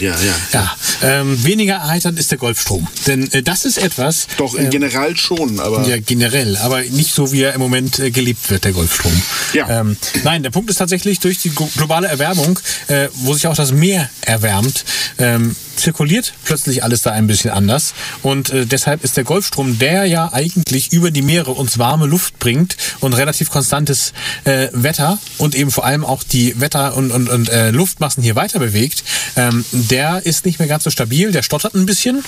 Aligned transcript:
Ja, 0.00 0.14
ja. 0.20 0.34
Ja, 0.52 0.76
ähm, 1.02 1.42
weniger 1.44 1.74
erheiternd 1.74 2.18
ist 2.18 2.30
der 2.30 2.38
Golfstrom. 2.38 2.86
Denn 3.06 3.30
äh, 3.32 3.42
das 3.42 3.64
ist 3.64 3.78
etwas. 3.78 4.26
Doch, 4.38 4.54
im 4.54 4.64
ähm, 4.66 4.70
General 4.70 5.16
schon, 5.16 5.60
aber. 5.60 5.86
Ja, 5.86 5.98
generell, 5.98 6.56
aber 6.56 6.80
nicht 6.82 7.14
so, 7.14 7.32
wie 7.32 7.42
er 7.42 7.54
im 7.54 7.60
Moment 7.60 7.98
äh, 7.98 8.10
gelebt 8.10 8.50
wird, 8.50 8.64
der 8.64 8.72
Golfstrom. 8.72 9.12
Ja. 9.52 9.80
Ähm, 9.80 9.96
nein, 10.24 10.42
der 10.42 10.50
Punkt 10.50 10.70
ist 10.70 10.76
tatsächlich 10.76 11.20
durch 11.20 11.38
die 11.38 11.50
glo- 11.50 11.70
globale 11.76 12.08
Erwärmung, 12.08 12.58
äh, 12.88 13.08
wo 13.14 13.34
sich 13.34 13.46
auch 13.46 13.56
das 13.56 13.72
Meer 13.72 14.08
erwärmt, 14.22 14.84
ähm, 15.18 15.54
zirkuliert 15.76 16.34
plötzlich 16.44 16.82
alles 16.82 17.02
da 17.02 17.10
ein 17.10 17.26
bisschen 17.26 17.50
anders. 17.50 17.94
Und 18.22 18.50
äh, 18.50 18.66
deshalb 18.66 19.04
ist 19.04 19.16
der 19.16 19.24
Golfstrom, 19.24 19.78
der 19.78 20.06
ja 20.06 20.32
eigentlich 20.32 20.92
über 20.92 21.10
die 21.10 21.22
Meere 21.22 21.52
uns 21.52 21.78
warme 21.78 22.06
Luft 22.06 22.38
bringt 22.38 22.76
und 23.00 23.14
relativ 23.14 23.50
konstantes 23.50 24.12
äh, 24.44 24.68
Wetter 24.72 25.18
und 25.38 25.54
eben 25.54 25.70
vor 25.70 25.84
allem 25.84 26.04
auch 26.04 26.22
die 26.22 26.60
Wetter- 26.60 26.96
und, 26.96 27.10
und, 27.10 27.28
und 27.28 27.48
äh, 27.48 27.70
Luftmassen 27.70 28.22
hier 28.22 28.36
weiter 28.36 28.58
bewegt, 28.58 29.04
ähm, 29.36 29.64
der 29.72 30.24
ist 30.26 30.44
nicht 30.44 30.58
mehr 30.58 30.68
ganz 30.68 30.84
so 30.84 30.90
stabil, 30.90 31.32
der 31.32 31.42
stottert 31.42 31.74
ein 31.74 31.86
bisschen. 31.86 32.22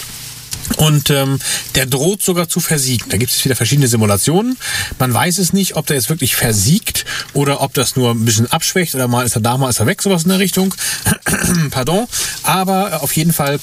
Und 0.76 1.10
ähm, 1.10 1.38
der 1.74 1.86
droht 1.86 2.22
sogar 2.22 2.48
zu 2.48 2.60
versiegen. 2.60 3.08
Da 3.08 3.16
gibt 3.16 3.32
es 3.32 3.44
wieder 3.44 3.56
verschiedene 3.56 3.88
Simulationen. 3.88 4.56
Man 4.98 5.12
weiß 5.12 5.38
es 5.38 5.52
nicht, 5.52 5.76
ob 5.76 5.86
der 5.86 5.96
jetzt 5.96 6.08
wirklich 6.08 6.34
versiegt 6.34 7.04
oder 7.32 7.60
ob 7.60 7.74
das 7.74 7.96
nur 7.96 8.10
ein 8.10 8.24
bisschen 8.24 8.50
abschwächt 8.50 8.94
oder 8.94 9.08
mal 9.08 9.24
ist 9.24 9.36
er 9.36 9.42
da, 9.42 9.58
mal 9.58 9.70
ist 9.70 9.80
er 9.80 9.86
weg, 9.86 10.02
sowas 10.02 10.24
in 10.24 10.30
der 10.30 10.38
Richtung. 10.38 10.74
Pardon. 11.70 12.06
Aber 12.42 12.92
äh, 12.92 12.94
auf 12.96 13.14
jeden 13.16 13.32
Fall 13.32 13.58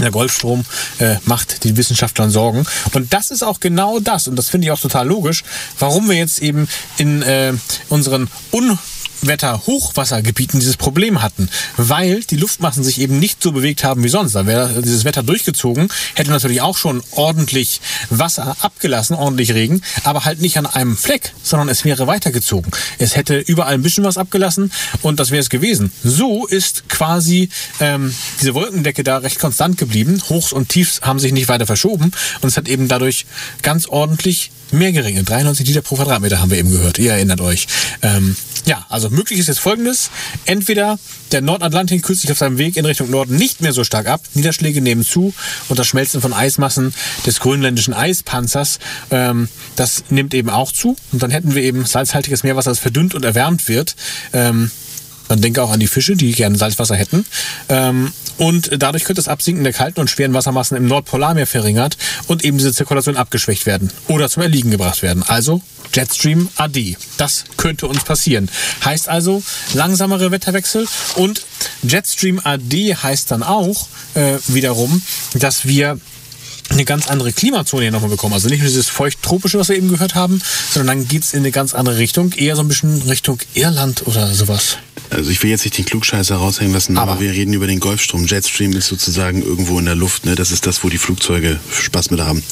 der 0.00 0.10
Golfstrom 0.10 0.64
äh, 0.98 1.16
macht 1.24 1.64
den 1.64 1.76
Wissenschaftlern 1.76 2.30
Sorgen. 2.30 2.64
Und 2.92 3.12
das 3.12 3.30
ist 3.30 3.42
auch 3.42 3.60
genau 3.60 3.98
das, 3.98 4.28
und 4.28 4.36
das 4.36 4.48
finde 4.48 4.66
ich 4.66 4.70
auch 4.70 4.80
total 4.80 5.08
logisch, 5.08 5.44
warum 5.78 6.08
wir 6.08 6.16
jetzt 6.16 6.40
eben 6.40 6.68
in 6.98 7.22
äh, 7.22 7.52
unseren 7.88 8.28
Un 8.52 8.78
Wetter-Hochwassergebieten 9.22 10.60
dieses 10.60 10.76
Problem 10.76 11.22
hatten, 11.22 11.48
weil 11.76 12.20
die 12.20 12.36
Luftmassen 12.36 12.84
sich 12.84 13.00
eben 13.00 13.18
nicht 13.18 13.42
so 13.42 13.52
bewegt 13.52 13.84
haben 13.84 14.04
wie 14.04 14.08
sonst. 14.08 14.34
Da 14.34 14.46
wäre 14.46 14.82
dieses 14.82 15.04
Wetter 15.04 15.22
durchgezogen, 15.22 15.88
hätte 16.14 16.30
natürlich 16.30 16.60
auch 16.60 16.76
schon 16.76 17.02
ordentlich 17.12 17.80
Wasser 18.10 18.56
abgelassen, 18.60 19.16
ordentlich 19.16 19.54
Regen, 19.54 19.82
aber 20.04 20.24
halt 20.24 20.40
nicht 20.40 20.58
an 20.58 20.66
einem 20.66 20.96
Fleck, 20.96 21.32
sondern 21.42 21.68
es 21.68 21.84
wäre 21.84 22.06
weitergezogen. 22.06 22.70
Es 22.98 23.16
hätte 23.16 23.38
überall 23.38 23.74
ein 23.74 23.82
bisschen 23.82 24.04
was 24.04 24.18
abgelassen 24.18 24.70
und 25.02 25.20
das 25.20 25.30
wäre 25.30 25.40
es 25.40 25.50
gewesen. 25.50 25.92
So 26.04 26.46
ist 26.46 26.88
quasi 26.88 27.48
ähm, 27.80 28.14
diese 28.40 28.54
Wolkendecke 28.54 29.04
da 29.04 29.18
recht 29.18 29.38
konstant 29.38 29.78
geblieben. 29.78 30.22
Hochs 30.28 30.52
und 30.52 30.68
Tiefs 30.68 31.00
haben 31.02 31.18
sich 31.18 31.32
nicht 31.32 31.48
weiter 31.48 31.66
verschoben 31.66 32.12
und 32.40 32.48
es 32.48 32.56
hat 32.56 32.68
eben 32.68 32.88
dadurch 32.88 33.26
ganz 33.62 33.86
ordentlich 33.86 34.50
mehr 34.72 34.92
geregnet. 34.92 35.28
93 35.28 35.66
Liter 35.66 35.82
pro 35.82 35.96
Quadratmeter 35.96 36.40
haben 36.40 36.50
wir 36.50 36.58
eben 36.58 36.70
gehört. 36.70 36.98
Ihr 36.98 37.12
erinnert 37.12 37.40
euch. 37.40 37.66
Ähm, 38.02 38.36
ja, 38.64 38.84
also 38.88 39.08
möglich 39.10 39.38
ist 39.38 39.48
jetzt 39.48 39.60
folgendes. 39.60 40.10
Entweder 40.44 40.98
der 41.32 41.40
Nordatlantik 41.40 42.02
kühlt 42.02 42.18
sich 42.18 42.30
auf 42.30 42.38
seinem 42.38 42.58
Weg 42.58 42.76
in 42.76 42.84
Richtung 42.84 43.10
Norden 43.10 43.36
nicht 43.36 43.60
mehr 43.60 43.72
so 43.72 43.84
stark 43.84 44.06
ab, 44.06 44.20
Niederschläge 44.34 44.80
nehmen 44.80 45.04
zu 45.04 45.34
und 45.68 45.78
das 45.78 45.86
Schmelzen 45.86 46.20
von 46.20 46.32
Eismassen 46.32 46.94
des 47.26 47.40
grönländischen 47.40 47.94
Eispanzers, 47.94 48.78
ähm, 49.10 49.48
das 49.76 50.04
nimmt 50.10 50.34
eben 50.34 50.50
auch 50.50 50.72
zu. 50.72 50.96
Und 51.12 51.22
dann 51.22 51.30
hätten 51.30 51.54
wir 51.54 51.62
eben 51.62 51.84
salzhaltiges 51.84 52.42
Meerwasser, 52.42 52.70
das 52.70 52.78
verdünnt 52.78 53.14
und 53.14 53.24
erwärmt 53.24 53.68
wird. 53.68 53.96
Ähm, 54.32 54.70
man 55.28 55.40
denke 55.40 55.62
auch 55.62 55.70
an 55.70 55.80
die 55.80 55.86
Fische, 55.86 56.16
die 56.16 56.32
gerne 56.32 56.56
Salzwasser 56.56 56.96
hätten. 56.96 57.26
Ähm, 57.68 58.12
und 58.38 58.70
dadurch 58.78 59.04
könnte 59.04 59.20
das 59.20 59.28
Absinken 59.28 59.64
der 59.64 59.72
kalten 59.72 60.00
und 60.00 60.08
schweren 60.08 60.32
Wassermassen 60.32 60.76
im 60.76 60.86
Nordpolarmeer 60.86 61.46
verringert 61.46 61.96
und 62.28 62.44
eben 62.44 62.58
diese 62.58 62.72
Zirkulation 62.72 63.16
abgeschwächt 63.16 63.66
werden 63.66 63.90
oder 64.06 64.28
zum 64.28 64.42
Erliegen 64.42 64.70
gebracht 64.70 65.02
werden. 65.02 65.24
Also 65.26 65.60
Jetstream 65.92 66.48
AD. 66.56 66.96
Das 67.16 67.44
könnte 67.56 67.86
uns 67.86 68.04
passieren. 68.04 68.48
Heißt 68.84 69.08
also 69.08 69.42
langsamere 69.74 70.30
Wetterwechsel 70.30 70.86
und 71.16 71.42
Jetstream 71.82 72.40
AD 72.44 72.94
heißt 72.94 73.30
dann 73.30 73.42
auch 73.42 73.88
äh, 74.14 74.38
wiederum, 74.48 75.02
dass 75.34 75.66
wir 75.66 75.98
eine 76.70 76.84
ganz 76.84 77.08
andere 77.08 77.32
Klimazone 77.32 77.82
hier 77.82 77.90
nochmal 77.92 78.10
bekommen. 78.10 78.34
Also 78.34 78.48
nicht 78.48 78.60
nur 78.60 78.68
dieses 78.68 78.88
feucht-tropische, 78.88 79.58
was 79.58 79.70
wir 79.70 79.76
eben 79.76 79.88
gehört 79.88 80.14
haben, 80.14 80.40
sondern 80.70 80.98
dann 80.98 81.08
geht's 81.08 81.32
in 81.32 81.40
eine 81.40 81.50
ganz 81.50 81.74
andere 81.74 81.98
Richtung. 81.98 82.32
Eher 82.32 82.56
so 82.56 82.62
ein 82.62 82.68
bisschen 82.68 83.02
Richtung 83.02 83.38
Irland 83.54 84.06
oder 84.06 84.32
sowas. 84.34 84.76
Also 85.10 85.30
ich 85.30 85.42
will 85.42 85.50
jetzt 85.50 85.64
nicht 85.64 85.78
den 85.78 85.84
Klugscheißer 85.86 86.36
raushängen 86.36 86.72
lassen, 86.74 86.98
aber, 86.98 87.12
Aber- 87.12 87.20
wir 87.20 87.32
reden 87.32 87.52
über 87.54 87.66
den 87.66 87.80
Golfstrom. 87.80 88.26
Jetstream 88.26 88.72
ist 88.72 88.88
sozusagen 88.88 89.42
irgendwo 89.42 89.78
in 89.78 89.86
der 89.86 89.94
Luft, 89.94 90.26
ne? 90.26 90.34
Das 90.34 90.50
ist 90.50 90.66
das, 90.66 90.84
wo 90.84 90.88
die 90.90 90.98
Flugzeuge 90.98 91.58
Spaß 91.72 92.10
mit 92.10 92.20
haben. 92.20 92.42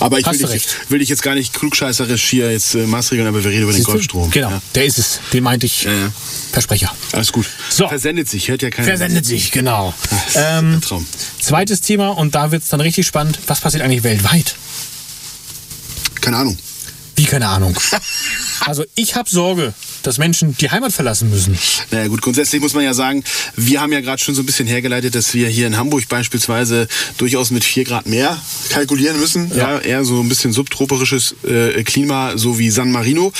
Aber 0.00 0.18
ich 0.18 0.26
will 0.26 0.38
dich, 0.48 0.66
will 0.88 0.98
dich 0.98 1.08
jetzt 1.08 1.22
gar 1.22 1.34
nicht 1.34 1.52
klugscheißerisch 1.54 2.24
hier 2.24 2.50
jetzt 2.50 2.74
äh, 2.74 2.86
maßregeln, 2.86 3.28
aber 3.28 3.44
wir 3.44 3.50
reden 3.50 3.62
über 3.62 3.72
den 3.72 3.76
Siehst 3.76 3.88
du? 3.88 3.92
Golfstrom. 3.92 4.30
Genau, 4.30 4.50
Ja. 4.50 4.62
der 4.74 4.84
ist 4.86 4.98
es. 4.98 5.20
Den 5.32 5.44
meinte 5.44 5.66
ich. 5.66 5.84
Ja, 5.84 5.92
ja. 5.92 6.12
Versprecher. 6.52 6.92
Alles 7.12 7.30
gut. 7.32 7.46
So. 7.68 7.86
Versendet 7.88 8.28
sich, 8.28 8.48
hört 8.48 8.62
ja 8.62 8.70
keiner. 8.70 8.88
Versendet 8.88 9.24
sich, 9.24 9.52
genau. 9.52 9.94
Ähm, 10.34 10.80
Traum. 10.80 11.06
zweites 11.40 11.80
Thema 11.80 12.08
und 12.08 12.34
da 12.34 12.50
wird's 12.50 12.68
dann 12.68 12.80
richtig 12.80 13.06
spannend. 13.06 13.38
Was 13.46 13.60
passiert 13.60 13.82
eigentlich 13.84 14.02
weltweit? 14.02 14.56
Keine 16.20 16.38
Ahnung. 16.38 16.58
Wie 17.16 17.24
keine 17.24 17.48
Ahnung. 17.48 17.76
Also 18.66 18.84
ich 18.94 19.14
habe 19.16 19.28
Sorge, 19.28 19.72
dass 20.02 20.18
Menschen 20.18 20.56
die 20.56 20.70
Heimat 20.70 20.92
verlassen 20.92 21.30
müssen. 21.30 21.56
Naja 21.90 22.08
gut, 22.08 22.22
grundsätzlich 22.22 22.60
muss 22.60 22.74
man 22.74 22.84
ja 22.84 22.94
sagen, 22.94 23.22
wir 23.56 23.80
haben 23.80 23.92
ja 23.92 24.00
gerade 24.00 24.22
schon 24.22 24.34
so 24.34 24.42
ein 24.42 24.46
bisschen 24.46 24.66
hergeleitet, 24.66 25.14
dass 25.14 25.34
wir 25.34 25.48
hier 25.48 25.66
in 25.66 25.76
Hamburg 25.76 26.08
beispielsweise 26.08 26.88
durchaus 27.18 27.50
mit 27.50 27.64
4 27.64 27.84
Grad 27.84 28.06
mehr 28.06 28.40
kalkulieren 28.70 29.18
müssen. 29.20 29.50
Ja, 29.56 29.78
eher 29.78 30.04
so 30.04 30.20
ein 30.20 30.28
bisschen 30.28 30.52
subtropisches 30.52 31.34
äh, 31.46 31.82
Klima, 31.84 32.36
so 32.36 32.58
wie 32.58 32.70
San 32.70 32.90
Marino. 32.92 33.32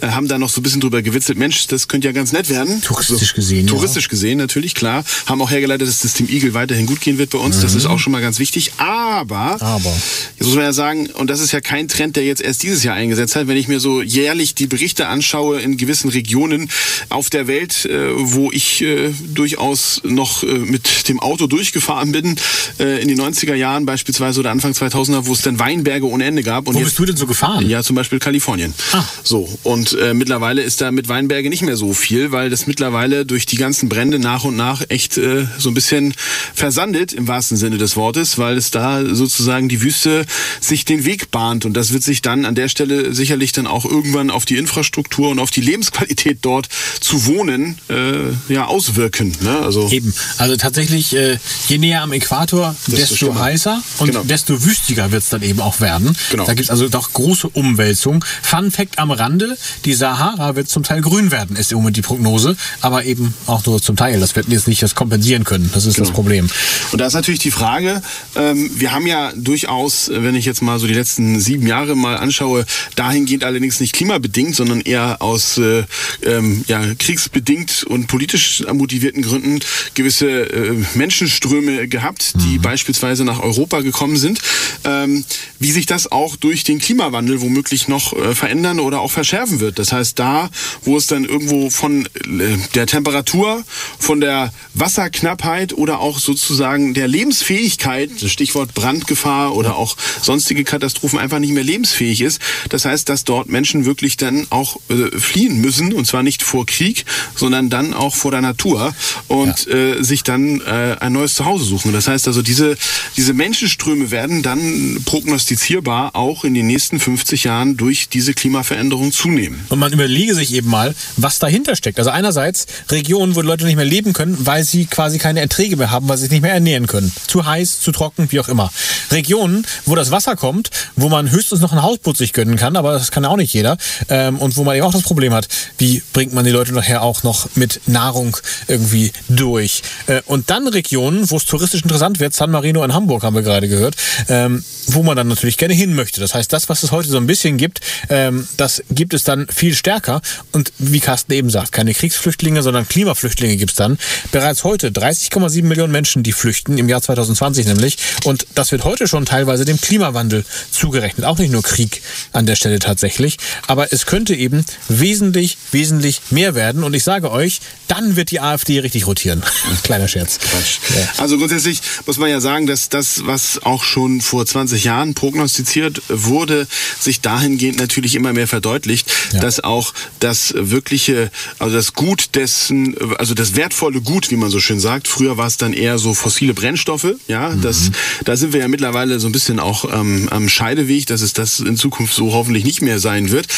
Äh, 0.00 0.08
haben 0.08 0.28
da 0.28 0.38
noch 0.38 0.50
so 0.50 0.60
ein 0.60 0.62
bisschen 0.62 0.80
drüber 0.80 1.02
gewitzelt, 1.02 1.38
Mensch, 1.38 1.66
das 1.66 1.88
könnte 1.88 2.08
ja 2.08 2.12
ganz 2.12 2.32
nett 2.32 2.48
werden. 2.48 2.80
Touristisch 2.82 3.30
so, 3.30 3.34
gesehen, 3.36 3.66
ja. 3.66 3.72
Touristisch 3.72 4.08
gesehen, 4.08 4.38
natürlich, 4.38 4.74
klar. 4.74 5.04
Haben 5.26 5.42
auch 5.42 5.50
hergeleitet, 5.50 5.88
dass 5.88 6.00
das 6.00 6.14
Team 6.14 6.28
Eagle 6.28 6.54
weiterhin 6.54 6.86
gut 6.86 7.00
gehen 7.00 7.18
wird 7.18 7.30
bei 7.30 7.38
uns. 7.38 7.60
Das 7.60 7.74
ist 7.74 7.86
auch 7.86 7.98
schon 7.98 8.12
mal 8.12 8.20
ganz 8.22 8.38
wichtig. 8.38 8.72
Aber, 8.78 9.56
Mhm. 9.56 9.62
Aber. 9.62 9.96
jetzt 10.38 10.46
muss 10.46 10.54
man 10.54 10.64
ja 10.64 10.72
sagen, 10.72 11.06
und 11.10 11.28
das 11.30 11.40
ist 11.40 11.52
ja 11.52 11.60
kein 11.60 11.88
Trend, 11.88 12.16
der 12.16 12.24
jetzt 12.24 12.40
erst 12.42 12.62
dieses 12.62 12.82
Jahr 12.82 12.94
eingesetzt 12.94 13.36
hat, 13.36 13.46
wenn 13.48 13.56
ich 13.56 13.68
mir 13.68 13.80
so 13.80 14.02
jährlich 14.02 14.54
die 14.54 14.66
Berichte 14.66 15.08
anschaue 15.08 15.60
in 15.60 15.76
gewissen 15.76 16.07
Regionen 16.08 16.68
auf 17.08 17.30
der 17.30 17.46
Welt, 17.46 17.84
äh, 17.84 18.10
wo 18.14 18.50
ich 18.52 18.82
äh, 18.82 19.10
durchaus 19.34 20.00
noch 20.04 20.42
äh, 20.42 20.46
mit 20.46 21.08
dem 21.08 21.20
Auto 21.20 21.46
durchgefahren 21.46 22.12
bin, 22.12 22.36
äh, 22.78 23.00
in 23.00 23.08
den 23.08 23.20
90er 23.20 23.54
Jahren 23.54 23.86
beispielsweise 23.86 24.40
oder 24.40 24.50
Anfang 24.50 24.72
2000er, 24.72 25.26
wo 25.26 25.32
es 25.32 25.42
dann 25.42 25.58
Weinberge 25.58 26.06
ohne 26.08 26.24
Ende 26.24 26.42
gab. 26.42 26.68
Und 26.68 26.74
Wo 26.74 26.78
jetzt- 26.78 26.88
bist 26.88 26.98
du 26.98 27.04
denn 27.06 27.16
so 27.16 27.26
gefahren? 27.26 27.68
ja, 27.68 27.82
zum 27.82 27.96
Beispiel 27.96 28.18
Kalifornien. 28.18 28.74
Ah. 28.92 29.04
So, 29.22 29.48
und 29.62 29.92
äh, 29.98 30.14
mittlerweile 30.14 30.62
ist 30.62 30.80
da 30.80 30.90
mit 30.90 31.08
Weinberge 31.08 31.48
nicht 31.50 31.62
mehr 31.62 31.76
so 31.76 31.92
viel, 31.92 32.32
weil 32.32 32.50
das 32.50 32.66
mittlerweile 32.66 33.24
durch 33.26 33.46
die 33.46 33.56
ganzen 33.56 33.88
Brände 33.88 34.18
nach 34.18 34.44
und 34.44 34.56
nach 34.56 34.82
echt 34.88 35.18
äh, 35.18 35.46
so 35.58 35.70
ein 35.70 35.74
bisschen 35.74 36.14
versandet, 36.54 37.12
im 37.12 37.28
wahrsten 37.28 37.56
Sinne 37.56 37.78
des 37.78 37.96
Wortes, 37.96 38.38
weil 38.38 38.56
es 38.56 38.70
da 38.70 39.04
sozusagen 39.14 39.68
die 39.68 39.82
Wüste 39.82 40.24
sich 40.60 40.84
den 40.84 41.04
Weg 41.04 41.30
bahnt. 41.30 41.64
Und 41.64 41.74
das 41.74 41.92
wird 41.92 42.02
sich 42.02 42.22
dann 42.22 42.44
an 42.44 42.54
der 42.54 42.68
Stelle 42.68 43.14
sicherlich 43.14 43.52
dann 43.52 43.66
auch 43.66 43.84
irgendwann 43.84 44.30
auf 44.30 44.44
die 44.44 44.56
Infrastruktur 44.56 45.30
und 45.30 45.38
auf 45.38 45.50
die 45.50 45.60
Lebensqualität 45.60 45.97
dort 46.42 46.68
zu 47.00 47.26
wohnen 47.26 47.78
äh, 47.88 48.52
ja, 48.52 48.66
auswirken. 48.66 49.34
Ne? 49.40 49.58
Also, 49.60 49.88
Eben. 49.90 50.12
Also 50.38 50.56
tatsächlich, 50.56 51.14
äh, 51.14 51.38
je 51.68 51.78
näher 51.78 52.02
am 52.02 52.12
Äquator, 52.12 52.74
Desto 52.86 53.26
desto, 53.26 53.34
heißer 53.38 53.82
und 53.98 54.08
Genau. 54.08 54.22
desto 54.24 54.64
wüstiger 54.64 55.10
wird's 55.12 55.28
dann 55.28 55.42
eben 55.42 55.60
auch 55.60 55.80
werden. 55.80 56.16
Genau. 56.30 56.44
Da 56.46 56.54
gibt's 56.54 56.70
also 56.70 56.88
doch 56.88 57.12
große 57.12 57.48
Umwälzungen. 57.48 58.24
Fun 58.42 58.70
Fact 58.70 58.98
am 58.98 59.10
Rande, 59.10 59.56
die 59.84 59.94
Sahara 59.94 60.56
wird 60.56 60.68
zum 60.68 60.82
Teil 60.82 61.00
grün 61.00 61.30
werden, 61.30 61.56
ist 61.56 61.72
im 61.72 61.78
Moment 61.78 61.96
die 61.96 62.02
Prognose, 62.02 62.56
aber 62.80 63.04
eben 63.04 63.34
auch 63.46 63.64
nur 63.66 63.80
zum 63.82 63.96
Teil. 63.96 64.20
Das 64.20 64.34
wird 64.36 64.48
jetzt 64.48 64.68
nicht 64.68 64.82
das 64.82 64.94
kompensieren 64.94 65.44
können. 65.44 65.70
Das 65.74 65.84
ist 65.86 65.94
Genau. 65.94 66.06
das 66.08 66.14
Problem. 66.14 66.48
Und 66.92 67.00
da 67.00 67.06
ist 67.06 67.14
natürlich 67.14 67.40
die 67.40 67.50
Frage, 67.50 68.02
ähm, 68.36 68.70
wir 68.74 68.92
haben 68.92 69.06
ja 69.06 69.32
durchaus, 69.36 70.10
wenn 70.12 70.34
ich 70.34 70.44
jetzt 70.44 70.62
mal 70.62 70.78
so 70.78 70.86
die 70.86 70.94
letzten 70.94 71.40
sieben 71.40 71.66
Jahre 71.66 71.94
mal 71.96 72.16
anschaue, 72.16 72.64
dahingehend 72.96 73.44
allerdings 73.44 73.80
nicht 73.80 73.92
klimabedingt, 73.94 74.54
sondern 74.54 74.80
eher 74.80 75.20
aus 75.20 75.58
äh, 75.58 75.84
ähm, 76.24 76.64
ja, 76.66 76.82
kriegsbedingt 76.98 77.84
und 77.84 78.06
politisch 78.06 78.64
motivierten 78.72 79.22
Gründen 79.22 79.60
gewisse 79.94 80.28
äh, 80.28 80.84
Menschenströme 80.94 81.88
gehabt, 81.88 82.34
die 82.36 82.58
mhm. 82.58 82.62
beispielsweise 82.62 83.24
nach 83.24 83.40
Europa 83.40 83.80
gekommen 83.80 84.16
sind. 84.16 84.40
Ähm, 84.84 85.24
wie 85.58 85.72
sich 85.72 85.86
das 85.86 86.10
auch 86.10 86.36
durch 86.36 86.64
den 86.64 86.78
Klimawandel 86.78 87.40
womöglich 87.40 87.88
noch 87.88 88.12
äh, 88.12 88.34
verändern 88.34 88.80
oder 88.80 89.00
auch 89.00 89.10
verschärfen 89.10 89.60
wird. 89.60 89.78
Das 89.78 89.92
heißt, 89.92 90.18
da, 90.18 90.50
wo 90.82 90.96
es 90.96 91.06
dann 91.06 91.24
irgendwo 91.24 91.70
von 91.70 92.06
äh, 92.06 92.56
der 92.74 92.86
Temperatur, 92.86 93.64
von 93.98 94.20
der 94.20 94.52
Wasserknappheit 94.74 95.72
oder 95.72 96.00
auch 96.00 96.18
sozusagen 96.18 96.94
der 96.94 97.08
Lebensfähigkeit, 97.08 98.10
Stichwort 98.26 98.74
Brandgefahr 98.74 99.54
oder 99.54 99.76
auch 99.76 99.96
sonstige 100.22 100.64
Katastrophen 100.64 101.18
einfach 101.18 101.38
nicht 101.38 101.52
mehr 101.52 101.64
lebensfähig 101.64 102.20
ist. 102.20 102.40
Das 102.68 102.84
heißt, 102.84 103.08
dass 103.08 103.24
dort 103.24 103.48
Menschen 103.48 103.84
wirklich 103.84 104.16
dann 104.16 104.46
auch 104.50 104.76
äh, 104.88 105.18
fliehen 105.18 105.60
müssen 105.60 105.77
und 105.78 106.06
zwar 106.06 106.22
nicht 106.22 106.42
vor 106.42 106.66
Krieg, 106.66 107.04
sondern 107.34 107.70
dann 107.70 107.94
auch 107.94 108.14
vor 108.14 108.30
der 108.30 108.40
Natur 108.40 108.94
und 109.28 109.66
ja. 109.66 109.74
äh, 109.74 110.02
sich 110.02 110.22
dann 110.22 110.60
äh, 110.60 110.96
ein 111.00 111.12
neues 111.12 111.34
Zuhause 111.34 111.64
suchen. 111.64 111.92
Das 111.92 112.08
heißt 112.08 112.26
also, 112.26 112.42
diese, 112.42 112.76
diese 113.16 113.32
Menschenströme 113.34 114.10
werden 114.10 114.42
dann 114.42 115.00
prognostizierbar 115.04 116.14
auch 116.14 116.44
in 116.44 116.54
den 116.54 116.66
nächsten 116.66 117.00
50 117.00 117.44
Jahren 117.44 117.76
durch 117.76 118.08
diese 118.08 118.34
Klimaveränderung 118.34 119.12
zunehmen. 119.12 119.64
Und 119.68 119.78
man 119.78 119.92
überlege 119.92 120.34
sich 120.34 120.52
eben 120.54 120.68
mal, 120.68 120.94
was 121.16 121.38
dahinter 121.38 121.76
steckt. 121.76 121.98
Also 121.98 122.10
einerseits 122.10 122.66
Regionen, 122.90 123.34
wo 123.34 123.40
Leute 123.40 123.64
nicht 123.64 123.76
mehr 123.76 123.84
leben 123.84 124.12
können, 124.12 124.36
weil 124.40 124.64
sie 124.64 124.86
quasi 124.86 125.18
keine 125.18 125.40
Erträge 125.40 125.76
mehr 125.76 125.90
haben, 125.90 126.08
weil 126.08 126.16
sie 126.16 126.24
sich 126.24 126.30
nicht 126.32 126.42
mehr 126.42 126.52
ernähren 126.52 126.86
können. 126.86 127.12
Zu 127.26 127.46
heiß, 127.46 127.80
zu 127.80 127.92
trocken, 127.92 128.28
wie 128.30 128.40
auch 128.40 128.48
immer. 128.48 128.70
Regionen, 129.10 129.66
wo 129.86 129.94
das 129.94 130.10
Wasser 130.10 130.36
kommt, 130.36 130.70
wo 130.96 131.08
man 131.08 131.30
höchstens 131.30 131.60
noch 131.60 131.72
ein 131.72 131.82
Hausboot 131.82 132.16
sich 132.16 132.32
gönnen 132.32 132.56
kann, 132.56 132.76
aber 132.76 132.92
das 132.92 133.10
kann 133.10 133.24
ja 133.24 133.30
auch 133.30 133.36
nicht 133.36 133.52
jeder. 133.52 133.78
Ähm, 134.08 134.38
und 134.38 134.56
wo 134.56 134.64
man 134.64 134.76
eben 134.76 134.84
auch 134.84 134.92
das 134.92 135.02
Problem 135.02 135.32
hat, 135.32 135.48
wie 135.76 136.02
bringt 136.12 136.32
man 136.32 136.44
die 136.44 136.50
Leute 136.50 136.72
nachher 136.72 137.02
auch 137.02 137.22
noch 137.22 137.48
mit 137.54 137.80
Nahrung 137.86 138.36
irgendwie 138.66 139.12
durch. 139.28 139.82
Äh, 140.06 140.22
und 140.26 140.50
dann 140.50 140.66
Regionen, 140.68 141.30
wo 141.30 141.36
es 141.36 141.44
touristisch 141.44 141.82
interessant 141.82 142.20
wird, 142.20 142.34
San 142.34 142.50
Marino 142.50 142.82
in 142.84 142.94
Hamburg 142.94 143.22
haben 143.22 143.34
wir 143.34 143.42
gerade 143.42 143.68
gehört, 143.68 143.96
ähm, 144.28 144.64
wo 144.86 145.02
man 145.02 145.16
dann 145.16 145.28
natürlich 145.28 145.56
gerne 145.56 145.74
hin 145.74 145.94
möchte. 145.94 146.20
Das 146.20 146.34
heißt, 146.34 146.52
das, 146.52 146.68
was 146.68 146.82
es 146.82 146.92
heute 146.92 147.08
so 147.08 147.16
ein 147.16 147.26
bisschen 147.26 147.56
gibt, 147.56 147.80
ähm, 148.08 148.46
das 148.56 148.82
gibt 148.90 149.14
es 149.14 149.24
dann 149.24 149.46
viel 149.48 149.74
stärker. 149.74 150.22
Und 150.52 150.72
wie 150.78 151.00
Carsten 151.00 151.32
eben 151.32 151.50
sagt, 151.50 151.72
keine 151.72 151.94
Kriegsflüchtlinge, 151.94 152.62
sondern 152.62 152.88
Klimaflüchtlinge 152.88 153.56
gibt 153.56 153.72
es 153.72 153.76
dann. 153.76 153.98
Bereits 154.32 154.64
heute 154.64 154.90
30,7 154.90 155.64
Millionen 155.64 155.92
Menschen, 155.92 156.22
die 156.22 156.32
flüchten, 156.32 156.78
im 156.78 156.88
Jahr 156.88 157.02
2020 157.02 157.66
nämlich. 157.66 157.98
Und 158.24 158.46
das 158.54 158.72
wird 158.72 158.84
heute 158.84 159.08
schon 159.08 159.26
teilweise 159.26 159.64
dem 159.64 159.80
Klimawandel 159.80 160.44
zugerechnet. 160.70 161.26
Auch 161.26 161.38
nicht 161.38 161.52
nur 161.52 161.62
Krieg 161.62 162.02
an 162.32 162.46
der 162.46 162.56
Stelle 162.56 162.78
tatsächlich. 162.78 163.38
Aber 163.66 163.92
es 163.92 164.06
könnte 164.06 164.34
eben 164.34 164.64
wesentlich, 164.88 165.57
wesentlich 165.72 166.20
mehr 166.30 166.54
werden. 166.54 166.84
Und 166.84 166.94
ich 166.94 167.04
sage 167.04 167.30
euch, 167.30 167.60
dann 167.88 168.16
wird 168.16 168.30
die 168.30 168.40
AfD 168.40 168.80
richtig 168.80 169.06
rotieren. 169.06 169.42
Kleiner 169.82 170.08
Scherz. 170.08 170.38
Quatsch. 170.38 170.78
Ja. 170.94 171.08
Also 171.18 171.38
grundsätzlich 171.38 171.80
muss 172.06 172.18
man 172.18 172.30
ja 172.30 172.40
sagen, 172.40 172.66
dass 172.66 172.88
das, 172.88 173.26
was 173.26 173.62
auch 173.62 173.82
schon 173.82 174.20
vor 174.20 174.44
20 174.46 174.84
Jahren 174.84 175.14
prognostiziert 175.14 176.02
wurde, 176.08 176.66
sich 177.00 177.20
dahingehend 177.20 177.78
natürlich 177.78 178.14
immer 178.14 178.32
mehr 178.32 178.48
verdeutlicht, 178.48 179.10
ja. 179.32 179.40
dass 179.40 179.60
auch 179.60 179.94
das 180.20 180.54
wirkliche, 180.56 181.30
also 181.58 181.74
das 181.74 181.94
Gut 181.94 182.34
dessen, 182.34 182.96
also 183.18 183.34
das 183.34 183.56
wertvolle 183.56 184.00
Gut, 184.00 184.30
wie 184.30 184.36
man 184.36 184.50
so 184.50 184.60
schön 184.60 184.80
sagt, 184.80 185.08
früher 185.08 185.36
war 185.36 185.46
es 185.46 185.56
dann 185.56 185.72
eher 185.72 185.98
so 185.98 186.14
fossile 186.14 186.54
Brennstoffe, 186.54 187.14
ja, 187.26 187.50
mhm. 187.50 187.62
das, 187.62 187.90
da 188.24 188.36
sind 188.36 188.52
wir 188.52 188.60
ja 188.60 188.68
mittlerweile 188.68 189.18
so 189.20 189.28
ein 189.28 189.32
bisschen 189.32 189.58
auch 189.58 189.84
ähm, 189.92 190.28
am 190.30 190.48
Scheideweg, 190.48 191.06
dass 191.06 191.20
es 191.20 191.32
das 191.32 191.60
in 191.60 191.76
Zukunft 191.76 192.14
so 192.14 192.32
hoffentlich 192.32 192.64
nicht 192.64 192.82
mehr 192.82 192.98
sein 192.98 193.30
wird. 193.30 193.48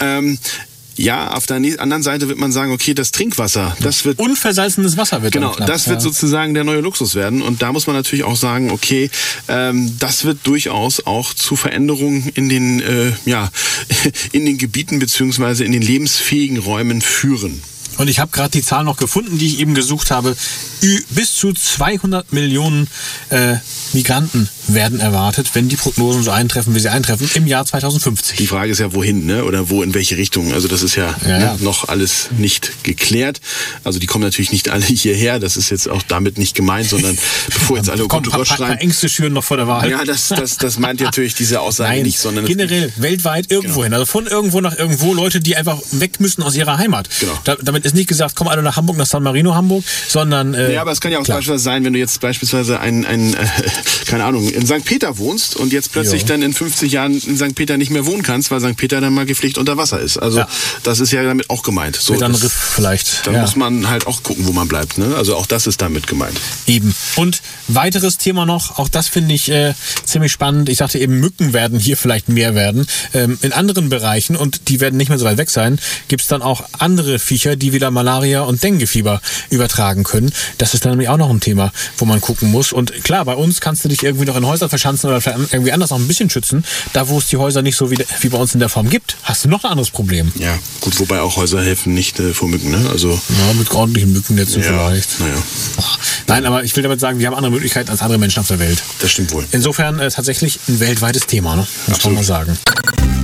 Ähm, 0.00 0.38
ja, 0.96 1.32
auf 1.32 1.46
der 1.46 1.56
anderen 1.56 2.02
Seite 2.02 2.28
wird 2.28 2.38
man 2.38 2.52
sagen, 2.52 2.72
okay, 2.72 2.94
das 2.94 3.10
Trinkwasser, 3.10 3.76
das 3.80 4.04
wird 4.04 4.18
unversalzenes 4.18 4.96
Wasser 4.96 5.22
wird 5.22 5.32
genau, 5.32 5.52
knapp, 5.52 5.66
das 5.66 5.88
wird 5.88 5.98
ja. 5.98 6.00
sozusagen 6.00 6.54
der 6.54 6.64
neue 6.64 6.80
Luxus 6.80 7.14
werden 7.14 7.42
und 7.42 7.62
da 7.62 7.72
muss 7.72 7.86
man 7.86 7.96
natürlich 7.96 8.24
auch 8.24 8.36
sagen, 8.36 8.70
okay, 8.70 9.10
ähm, 9.48 9.96
das 9.98 10.24
wird 10.24 10.38
durchaus 10.44 11.06
auch 11.06 11.34
zu 11.34 11.56
Veränderungen 11.56 12.30
in 12.34 12.48
den 12.48 12.80
äh, 12.80 13.12
ja 13.24 13.50
in 14.32 14.46
den 14.46 14.58
Gebieten 14.58 14.98
beziehungsweise 14.98 15.64
in 15.64 15.72
den 15.72 15.82
lebensfähigen 15.82 16.58
Räumen 16.58 17.00
führen. 17.00 17.62
Und 17.96 18.08
ich 18.08 18.18
habe 18.18 18.30
gerade 18.32 18.50
die 18.50 18.62
Zahl 18.62 18.84
noch 18.84 18.96
gefunden, 18.96 19.38
die 19.38 19.46
ich 19.46 19.60
eben 19.60 19.74
gesucht 19.74 20.10
habe. 20.10 20.36
Bis 21.10 21.34
zu 21.36 21.52
200 21.52 22.32
Millionen 22.32 22.88
äh, 23.30 23.56
Migranten 23.92 24.48
werden 24.68 25.00
erwartet, 25.00 25.50
wenn 25.54 25.68
die 25.68 25.76
Prognosen 25.76 26.22
so 26.22 26.30
eintreffen, 26.30 26.74
wie 26.74 26.80
sie 26.80 26.90
eintreffen, 26.90 27.28
im 27.34 27.46
Jahr 27.46 27.64
2050. 27.64 28.36
Die 28.38 28.46
Frage 28.46 28.72
ist 28.72 28.78
ja, 28.78 28.94
wohin, 28.94 29.26
ne? 29.26 29.44
oder 29.44 29.70
wo, 29.70 29.82
in 29.82 29.94
welche 29.94 30.16
Richtung. 30.16 30.52
Also 30.52 30.68
das 30.68 30.82
ist 30.82 30.96
ja, 30.96 31.14
ja, 31.26 31.38
ne, 31.38 31.56
noch 31.60 31.88
alles 31.88 32.30
nicht 32.38 32.84
geklärt. 32.84 33.40
Also 33.82 33.98
die 33.98 34.06
kommen 34.06 34.24
natürlich 34.24 34.52
nicht 34.52 34.68
alle 34.68 34.84
hierher. 34.86 35.38
Das 35.38 35.56
ist 35.56 35.70
jetzt 35.70 35.88
auch 35.88 36.02
damit 36.02 36.38
nicht 36.38 36.54
gemeint, 36.54 36.88
sondern 36.88 37.16
bevor 37.46 37.76
jetzt 37.76 37.90
alle 37.90 38.06
Komm, 38.06 38.22
Gott 38.22 38.46
schreien. 38.46 38.78
Ängste 38.78 39.08
schüren 39.08 39.32
noch 39.32 39.44
vor 39.44 39.56
der 39.56 39.68
Wahl. 39.68 39.90
Ja, 39.90 40.04
das, 40.04 40.28
das, 40.28 40.56
das 40.56 40.78
meint 40.78 41.00
natürlich 41.00 41.34
diese 41.34 41.60
Aussage 41.60 41.90
Nein, 41.96 42.02
nicht, 42.02 42.18
sondern 42.18 42.46
generell 42.46 42.92
weltweit 42.96 43.50
irgendwo 43.50 43.80
genau. 43.80 43.84
hin. 43.84 43.94
Also 43.94 44.06
von 44.06 44.26
irgendwo 44.26 44.60
nach 44.60 44.76
irgendwo 44.76 45.14
Leute, 45.14 45.40
die 45.40 45.56
einfach 45.56 45.78
weg 45.92 46.20
müssen 46.20 46.42
aus 46.42 46.54
ihrer 46.54 46.78
Heimat. 46.78 47.08
Genau. 47.20 47.38
Da, 47.44 47.56
damit 47.60 47.84
ist 47.84 47.94
nicht 47.94 48.08
gesagt, 48.08 48.34
komm 48.36 48.48
alle 48.48 48.62
nach 48.62 48.76
Hamburg, 48.76 48.96
nach 48.96 49.06
San 49.06 49.22
Marino 49.22 49.54
Hamburg, 49.54 49.84
sondern 50.08 50.54
äh, 50.54 50.74
ja, 50.74 50.80
aber 50.80 50.92
es 50.92 51.00
kann 51.00 51.12
ja 51.12 51.18
auch 51.18 51.24
klar. 51.24 51.38
beispielsweise 51.38 51.64
sein, 51.64 51.84
wenn 51.84 51.92
du 51.92 51.98
jetzt 51.98 52.20
beispielsweise 52.20 52.80
ein, 52.80 53.04
ein 53.04 53.34
äh, 53.34 53.46
keine 54.06 54.24
Ahnung 54.24 54.53
in 54.54 54.66
St. 54.66 54.84
Peter 54.84 55.18
wohnst 55.18 55.56
und 55.56 55.72
jetzt 55.72 55.92
plötzlich 55.92 56.22
jo. 56.22 56.28
dann 56.28 56.42
in 56.42 56.52
50 56.52 56.92
Jahren 56.92 57.12
in 57.12 57.36
St. 57.36 57.54
Peter 57.54 57.76
nicht 57.76 57.90
mehr 57.90 58.06
wohnen 58.06 58.22
kannst, 58.22 58.50
weil 58.50 58.60
St. 58.60 58.76
Peter 58.76 59.00
dann 59.00 59.12
mal 59.12 59.26
gepflegt 59.26 59.58
unter 59.58 59.76
Wasser 59.76 60.00
ist. 60.00 60.16
Also 60.18 60.38
ja. 60.38 60.48
das 60.82 61.00
ist 61.00 61.12
ja 61.12 61.22
damit 61.22 61.50
auch 61.50 61.62
gemeint. 61.62 61.96
So, 61.96 62.16
dann 62.16 62.34
Riff 62.34 62.52
vielleicht. 62.52 63.26
Da 63.26 63.32
ja. 63.32 63.40
muss 63.40 63.56
man 63.56 63.88
halt 63.88 64.06
auch 64.06 64.22
gucken, 64.22 64.46
wo 64.46 64.52
man 64.52 64.68
bleibt. 64.68 64.98
Ne? 64.98 65.14
Also 65.16 65.36
auch 65.36 65.46
das 65.46 65.66
ist 65.66 65.82
damit 65.82 66.06
gemeint. 66.06 66.38
Eben. 66.66 66.94
Und 67.16 67.42
weiteres 67.68 68.18
Thema 68.18 68.46
noch, 68.46 68.78
auch 68.78 68.88
das 68.88 69.08
finde 69.08 69.34
ich 69.34 69.50
äh, 69.50 69.74
ziemlich 70.04 70.32
spannend. 70.32 70.68
Ich 70.68 70.78
sagte 70.78 70.98
eben, 70.98 71.20
Mücken 71.20 71.52
werden 71.52 71.78
hier 71.78 71.96
vielleicht 71.96 72.28
mehr 72.28 72.54
werden. 72.54 72.86
Ähm, 73.12 73.38
in 73.42 73.52
anderen 73.52 73.88
Bereichen, 73.88 74.36
und 74.36 74.68
die 74.68 74.80
werden 74.80 74.96
nicht 74.96 75.08
mehr 75.08 75.18
so 75.18 75.24
weit 75.24 75.38
weg 75.38 75.50
sein, 75.50 75.78
gibt 76.08 76.22
es 76.22 76.28
dann 76.28 76.42
auch 76.42 76.64
andere 76.78 77.18
Viecher, 77.18 77.56
die 77.56 77.72
wieder 77.72 77.90
Malaria 77.90 78.42
und 78.42 78.62
Denguefieber 78.62 79.20
übertragen 79.50 80.04
können. 80.04 80.32
Das 80.58 80.74
ist 80.74 80.84
dann 80.84 80.92
nämlich 80.92 81.08
auch 81.08 81.16
noch 81.16 81.30
ein 81.30 81.40
Thema, 81.40 81.72
wo 81.98 82.04
man 82.04 82.20
gucken 82.20 82.50
muss. 82.50 82.72
Und 82.72 83.04
klar, 83.04 83.24
bei 83.24 83.34
uns 83.34 83.60
kannst 83.60 83.84
du 83.84 83.88
dich 83.88 84.02
irgendwie 84.02 84.26
noch 84.26 84.36
in 84.36 84.43
Häuser 84.46 84.68
verschanzen 84.68 85.10
oder 85.10 85.20
irgendwie 85.52 85.72
anders 85.72 85.90
noch 85.90 85.98
ein 85.98 86.08
bisschen 86.08 86.30
schützen. 86.30 86.64
Da, 86.92 87.08
wo 87.08 87.18
es 87.18 87.26
die 87.26 87.36
Häuser 87.36 87.62
nicht 87.62 87.76
so 87.76 87.90
wie, 87.90 87.98
wie 88.20 88.28
bei 88.28 88.38
uns 88.38 88.54
in 88.54 88.60
der 88.60 88.68
Form 88.68 88.88
gibt, 88.90 89.16
hast 89.22 89.44
du 89.44 89.48
noch 89.48 89.64
ein 89.64 89.70
anderes 89.70 89.90
Problem. 89.90 90.32
Ja, 90.36 90.58
gut, 90.80 90.98
wobei 91.00 91.20
auch 91.20 91.36
Häuser 91.36 91.62
helfen 91.62 91.94
nicht 91.94 92.18
äh, 92.20 92.32
vor 92.34 92.48
Mücken, 92.48 92.70
ne? 92.70 92.90
Also 92.90 93.10
ja, 93.10 93.52
mit 93.54 93.70
ordentlichen 93.70 94.12
Mückennetzen 94.12 94.62
ja, 94.62 94.68
vielleicht. 94.68 95.20
Naja. 95.20 95.34
Nein, 96.26 96.46
aber 96.46 96.64
ich 96.64 96.74
will 96.76 96.82
damit 96.82 97.00
sagen, 97.00 97.18
wir 97.18 97.26
haben 97.26 97.34
andere 97.34 97.52
Möglichkeiten 97.52 97.90
als 97.90 98.02
andere 98.02 98.18
Menschen 98.18 98.40
auf 98.40 98.48
der 98.48 98.58
Welt. 98.58 98.82
Das 99.00 99.10
stimmt 99.10 99.32
wohl. 99.32 99.46
Insofern 99.52 99.98
äh, 99.98 100.10
tatsächlich 100.10 100.58
ein 100.68 100.80
weltweites 100.80 101.26
Thema, 101.26 101.56
ne? 101.56 101.66
Muss 101.86 102.04
man 102.04 102.14
mal 102.14 102.24
sagen. 102.24 102.58